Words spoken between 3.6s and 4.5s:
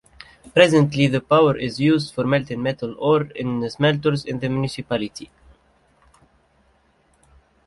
smelters in the